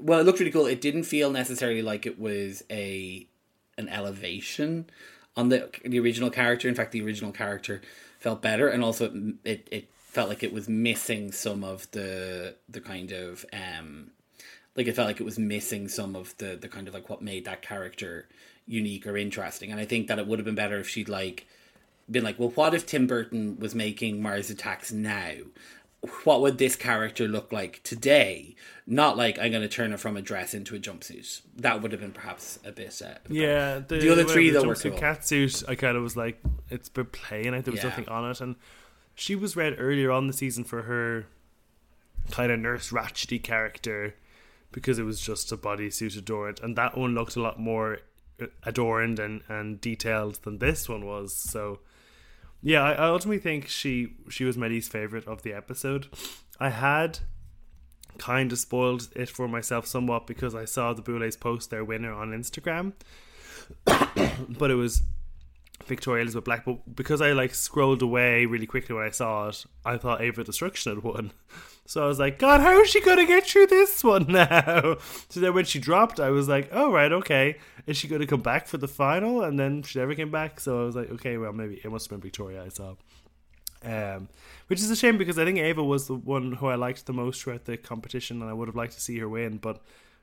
[0.00, 3.26] well it looked really cool it didn't feel necessarily like it was a
[3.76, 4.84] an elevation
[5.36, 7.80] on the the original character in fact the original character
[8.18, 12.80] felt better, and also it it felt like it was missing some of the the
[12.80, 14.10] kind of um
[14.76, 17.22] like it felt like it was missing some of the the kind of like what
[17.22, 18.28] made that character
[18.66, 19.70] unique or interesting.
[19.72, 21.46] And I think that it would have been better if she'd like
[22.10, 25.32] been like, well, what if Tim Burton was making Mars Attacks now?
[26.24, 28.54] What would this character look like today?
[28.86, 31.42] Not like I'm going to turn her from a dress into a jumpsuit.
[31.56, 33.00] That would have been perhaps a bit.
[33.04, 34.92] Uh, yeah, the, the other three though were cool.
[34.92, 35.68] catsuit.
[35.68, 37.52] I kind of was like, it's been plain.
[37.52, 37.90] Like there was yeah.
[37.90, 38.56] nothing on it, and
[39.14, 41.26] she was read earlier on the season for her
[42.30, 44.14] kind of nurse ratchety character
[44.70, 47.98] because it was just a bodysuit adorned, and that one looked a lot more
[48.62, 51.34] adorned and, and detailed than this one was.
[51.34, 51.80] So,
[52.62, 56.08] yeah, I, ultimately think she she was my least favorite of the episode.
[56.58, 57.20] I had
[58.18, 62.12] kind of spoiled it for myself somewhat because I saw the Boulets post their winner
[62.12, 62.94] on Instagram,
[63.84, 65.02] but it was
[65.88, 66.64] Victoria Elizabeth Black.
[66.64, 70.44] But because I like scrolled away really quickly when I saw it, I thought Eva
[70.44, 71.32] Destruction had won.
[71.88, 74.98] So I was like, God, how is she to get through this one now?
[75.30, 77.56] So then when she dropped, I was like, oh, right, okay.
[77.86, 79.42] Is she going to come back for the final?
[79.42, 80.60] And then she never came back.
[80.60, 82.96] So I was like, okay, well, maybe it must have been Victoria I saw.
[83.82, 84.28] Um,
[84.66, 87.14] which is a shame because I think Eva was the one who I liked the
[87.14, 89.56] most throughout the competition, and I would have liked to see her win.
[89.56, 89.80] But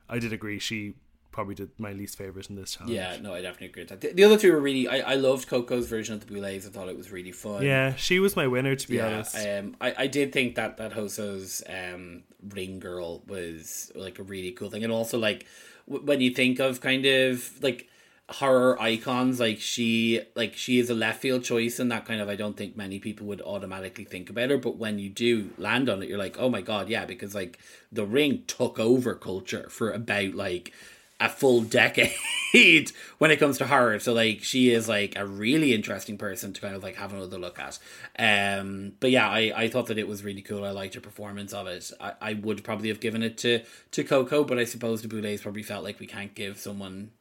[0.08, 0.94] I did agree she
[1.36, 2.94] probably did my least favorite in this challenge.
[2.94, 4.00] Yeah, no, I definitely agree with that.
[4.00, 4.88] The, the other two were really.
[4.88, 6.66] I, I loved Koco's version of the Boulets.
[6.66, 7.62] I thought it was really fun.
[7.62, 9.36] Yeah, she was my winner to be yeah, honest.
[9.36, 14.52] Um, I, I did think that that Hoso's um ring girl was like a really
[14.52, 15.44] cool thing, and also like
[15.86, 17.90] w- when you think of kind of like
[18.28, 22.28] horror icons like she like she is a left field choice and that kind of
[22.28, 25.88] I don't think many people would automatically think about her but when you do land
[25.88, 27.56] on it you're like oh my god yeah because like
[27.92, 30.72] the ring took over culture for about like
[31.18, 32.12] a full decade
[33.18, 33.98] when it comes to horror.
[33.98, 37.38] So like she is like a really interesting person to kind of like have another
[37.38, 37.78] look at.
[38.18, 40.64] Um but yeah, I, I thought that it was really cool.
[40.64, 41.90] I liked her performance of it.
[42.00, 45.42] I, I would probably have given it to, to Koco, but I suppose the Boulets
[45.42, 47.12] probably felt like we can't give someone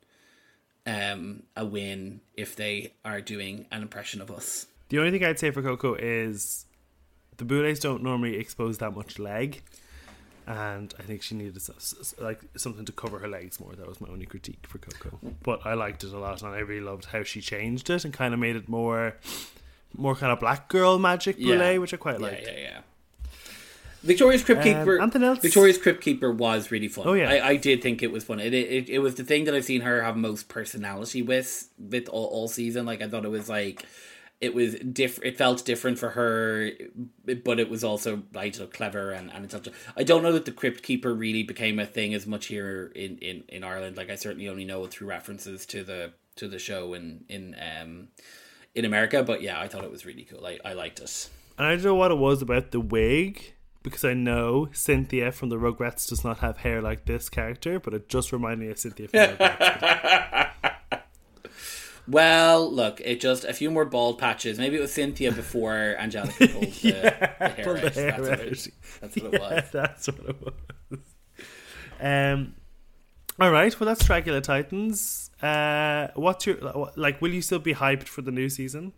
[0.86, 4.68] um a win if they are doing an impression of us.
[4.90, 6.66] The only thing I'd say for Koco is
[7.38, 9.64] the Boulets don't normally expose that much leg
[10.48, 11.60] and I think she needed
[12.20, 13.74] like something to cover her legs more.
[13.74, 16.60] That was my only critique for Koco, but I liked it a lot, and I
[16.60, 19.16] really loved how she changed it and kind of made it more,
[19.96, 21.78] more kind of black girl magic brulee, yeah.
[21.78, 22.44] which I quite liked.
[22.44, 22.80] Yeah, yeah, yeah.
[24.06, 25.02] Victoria's Crypt Keeper.
[25.02, 25.40] Um, else?
[25.40, 27.08] Victoria's Crypt Keeper was really fun.
[27.08, 28.40] Oh yeah, I, I did think it was fun.
[28.40, 32.08] It, it it was the thing that I've seen her have most personality with with
[32.10, 32.86] all, all season.
[32.86, 33.84] Like I thought it was like
[34.42, 35.34] it was different.
[35.34, 36.72] It felt different for her,
[37.44, 39.56] but it was also right, clever and and it's
[39.96, 43.18] I don't know that the Crypt Keeper really became a thing as much here in,
[43.20, 43.98] in, in Ireland.
[43.98, 47.56] Like I certainly only know it through references to the to the show in in
[47.56, 48.10] um
[48.74, 49.24] in America.
[49.24, 50.46] But yeah, I thought it was really cool.
[50.46, 51.30] I I liked it.
[51.58, 55.50] And I don't know what it was about the wig because I know Cynthia from
[55.50, 58.80] the Rugrats does not have hair like this character, but it just reminded me of
[58.80, 60.34] Cynthia from the Rugrats.
[62.08, 64.60] Well, look, it just a few more bald patches.
[64.60, 68.20] Maybe it was Cynthia before Angelica pulled the, yeah, the hair, pulled the hair that's,
[68.22, 69.64] What it, that's what it was.
[69.72, 71.00] That's what it was.
[72.00, 72.56] Um.
[73.40, 73.78] All right.
[73.80, 75.30] Well, that's Dragula Titans.
[75.42, 76.58] Uh, what's your
[76.96, 77.22] like?
[77.22, 78.94] Will you still be hyped for the new season?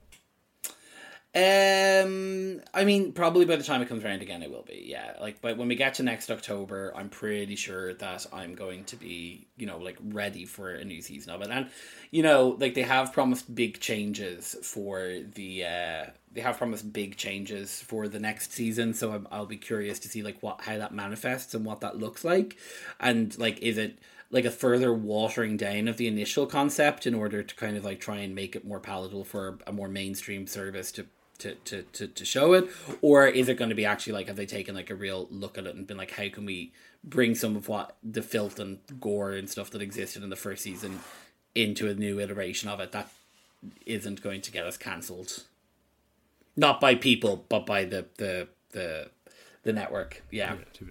[1.38, 4.86] Um, I mean, probably by the time it comes around again, it will be.
[4.88, 8.86] Yeah, like, but when we get to next October, I'm pretty sure that I'm going
[8.86, 11.50] to be, you know, like ready for a new season of it.
[11.52, 11.70] And
[12.10, 15.66] you know, like they have promised big changes for the.
[15.66, 20.00] uh They have promised big changes for the next season, so I'm, I'll be curious
[20.00, 22.58] to see like what how that manifests and what that looks like,
[23.00, 24.00] and like is it
[24.32, 28.00] like a further watering down of the initial concept in order to kind of like
[28.00, 31.06] try and make it more palatable for a more mainstream service to
[31.40, 32.70] to, to, to, to show it?
[33.02, 35.58] Or is it going to be actually like have they taken like a real look
[35.58, 36.72] at it and been like how can we
[37.04, 40.64] bring some of what the filth and gore and stuff that existed in the first
[40.64, 41.00] season
[41.56, 43.10] into a new iteration of it that
[43.86, 45.44] isn't going to get us cancelled?
[46.56, 49.10] Not by people but by the the the,
[49.64, 50.24] the network.
[50.32, 50.56] Yeah.
[50.82, 50.88] Yeah,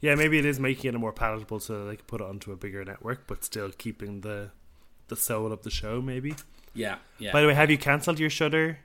[0.00, 2.56] yeah maybe it is making it more palatable so they can put it onto a
[2.56, 4.50] bigger network but still keeping the
[5.08, 6.34] the soul of the show maybe.
[6.74, 7.32] Yeah yeah.
[7.32, 8.78] By the way have you cancelled your Shudder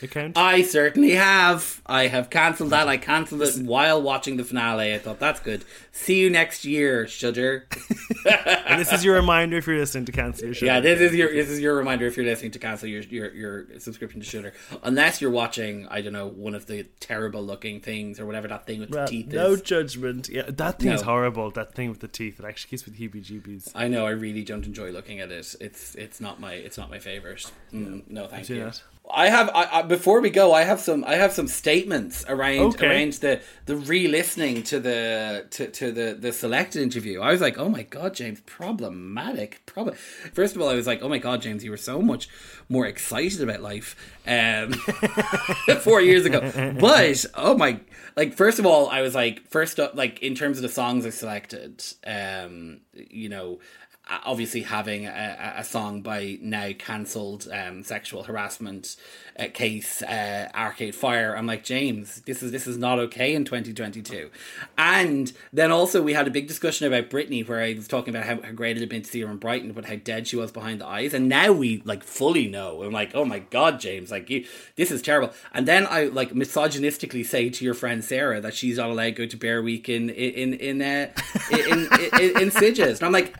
[0.00, 0.38] account?
[0.38, 1.80] I certainly have.
[1.86, 2.88] I have cancelled that.
[2.88, 4.94] I cancelled it while watching the finale.
[4.94, 5.64] I thought that's good.
[5.92, 7.66] See you next year, Shudder.
[8.66, 10.66] and this is your reminder if you're listening to cancel your Shudder.
[10.66, 13.32] Yeah, this is your this is your reminder if you're listening to cancel your your,
[13.32, 14.52] your subscription to Shudder.
[14.82, 18.66] Unless you're watching, I don't know, one of the terrible looking things or whatever that
[18.66, 19.58] thing with well, the teeth no is.
[19.58, 20.28] No judgment.
[20.28, 20.94] Yeah, that thing no.
[20.94, 21.50] is horrible.
[21.50, 22.38] That thing with the teeth.
[22.38, 23.72] It actually gives me the heebie-jeebies.
[23.74, 24.06] I know.
[24.06, 25.54] I really don't enjoy looking at it.
[25.60, 27.50] It's it's not my it's not my favorite.
[27.72, 28.64] Mm, no, thank you.
[28.64, 28.82] That.
[29.10, 30.52] I have I, I, before we go.
[30.54, 31.04] I have some.
[31.04, 32.86] I have some statements around Okay.
[32.86, 37.20] around the the re-listening to the to, to the the selected interview.
[37.20, 39.60] I was like, oh my god, James, problematic.
[39.66, 39.96] Problem.
[40.32, 42.28] First of all, I was like, oh my god, James, you were so much
[42.68, 43.96] more excited about life
[44.26, 44.72] um,
[45.80, 46.40] four years ago.
[46.80, 47.80] But oh my,
[48.16, 51.04] like first of all, I was like, first up, like in terms of the songs
[51.04, 53.58] I selected, um, you know
[54.08, 58.96] obviously having a, a song by now cancelled um, sexual harassment
[59.38, 61.36] uh, case uh, Arcade Fire.
[61.36, 64.30] I'm like James, this is this is not okay in 2022.
[64.76, 68.26] And then also we had a big discussion about Britney where I was talking about
[68.26, 70.36] how, how great it had been to see her in Brighton, but how dead she
[70.36, 71.14] was behind the eyes.
[71.14, 72.82] And now we like fully know.
[72.82, 74.44] I'm like, oh my god, James, like you,
[74.76, 75.32] this is terrible.
[75.54, 79.12] And then I like misogynistically say to your friend Sarah that she's not allowed to
[79.12, 81.10] go to Bear Week in in in uh,
[81.50, 81.80] in, in,
[82.20, 82.98] in, in Sitges.
[82.98, 83.34] And I'm like,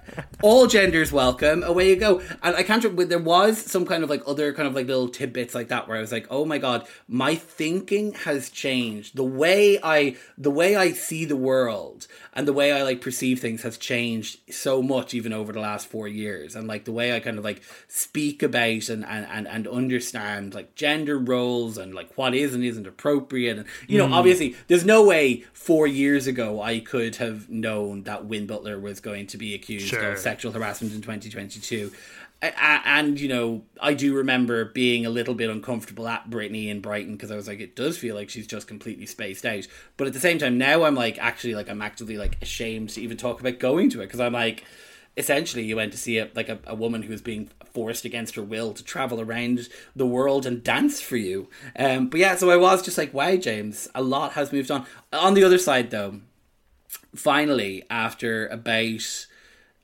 [0.52, 1.62] all genders welcome.
[1.62, 2.20] Away you go.
[2.42, 2.84] And I can't.
[2.84, 5.88] remember There was some kind of like other kind of like little tidbits like that
[5.88, 9.16] where I was like, oh my god, my thinking has changed.
[9.16, 13.40] The way I the way I see the world and the way I like perceive
[13.40, 16.56] things has changed so much even over the last four years.
[16.56, 20.54] And like the way I kind of like speak about and and and, and understand
[20.54, 23.58] like gender roles and like what is and isn't appropriate.
[23.58, 24.12] And you know, mm.
[24.12, 29.00] obviously, there's no way four years ago I could have known that Win Butler was
[29.00, 30.12] going to be accused Sure.
[30.12, 31.92] of sexual harassment in 2022.
[32.42, 36.68] A- a- And you know, I do remember being a little bit uncomfortable at Britney
[36.68, 39.68] in Brighton because I was like, it does feel like she's just completely spaced out.
[39.96, 43.00] But at the same time, now I'm like, actually, like, I'm actively like ashamed to
[43.00, 44.64] even talk about going to it because I'm like,
[45.16, 48.34] essentially, you went to see a like a, a woman who was being forced against
[48.36, 51.48] her will to travel around the world and dance for you.
[51.78, 54.86] Um, but yeah, so I was just like, wow, James, a lot has moved on.
[55.12, 56.20] On the other side, though,
[57.14, 59.26] finally, after about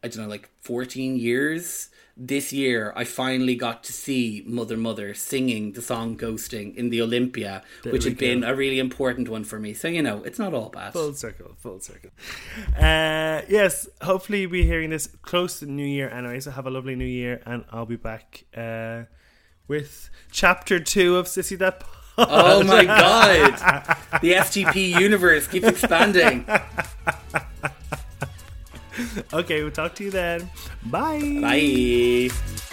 [0.03, 1.91] I don't know, like 14 years.
[2.21, 7.01] This year, I finally got to see Mother Mother singing the song Ghosting in the
[7.01, 9.73] Olympia, which we had been a really important one for me.
[9.73, 10.95] So, you know, it's not all bad.
[10.95, 12.11] Full circle, full circle.
[12.77, 16.71] Uh, yes, hopefully you'll be hearing this close to new year anyway, so have a
[16.71, 19.05] lovely new year, and I'll be back uh,
[19.69, 21.95] with chapter two of Sissy That Pod.
[22.19, 23.53] Oh my god!
[24.23, 26.45] The FTP universe keeps expanding.
[29.33, 30.51] Okay, we'll talk to you then.
[30.87, 31.39] Bye.
[31.41, 32.68] Bye.